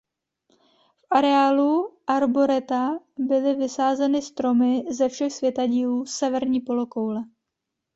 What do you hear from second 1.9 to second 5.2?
arboreta byly vysázeny stromy ze